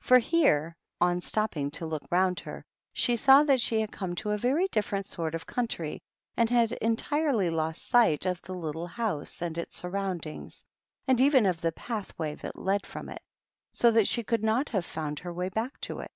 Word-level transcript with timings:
For 0.00 0.20
here, 0.20 0.74
on 1.02 1.20
stopping 1.20 1.70
to 1.72 1.84
look 1.84 2.04
round 2.10 2.40
her, 2.40 2.64
sh 2.94 3.10
saw 3.16 3.44
that 3.44 3.60
she 3.60 3.78
had 3.82 3.92
come 3.92 4.14
to 4.14 4.30
a 4.30 4.38
very 4.38 4.68
different 4.68 5.04
sort 5.04 5.34
o 5.34 5.38
country, 5.40 6.00
and 6.34 6.48
had 6.48 6.72
entirely 6.72 7.50
lost 7.50 7.86
sight 7.86 8.24
of 8.24 8.40
the 8.40 8.54
littl 8.54 8.86
house 8.88 9.42
and 9.42 9.58
its 9.58 9.76
surroundings, 9.76 10.64
and 11.06 11.20
even 11.20 11.44
of 11.44 11.60
the 11.60 11.72
patl 11.72 12.14
way 12.18 12.34
that 12.36 12.56
led 12.56 12.86
from 12.86 13.10
it, 13.10 13.20
so 13.70 13.90
that 13.90 14.08
she 14.08 14.24
could 14.24 14.42
not 14.42 14.70
hai 14.70 14.80
found 14.80 15.18
her 15.18 15.32
way 15.34 15.50
back 15.50 15.78
to 15.82 16.00
it. 16.00 16.10